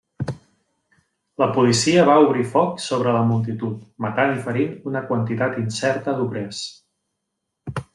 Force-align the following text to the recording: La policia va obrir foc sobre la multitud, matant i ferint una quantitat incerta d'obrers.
La 1.43 1.47
policia 1.57 2.05
va 2.07 2.15
obrir 2.23 2.47
foc 2.55 2.81
sobre 2.87 3.15
la 3.19 3.23
multitud, 3.33 3.85
matant 4.07 4.35
i 4.41 4.43
ferint 4.49 4.75
una 4.93 5.07
quantitat 5.13 5.65
incerta 5.69 6.21
d'obrers. 6.21 6.69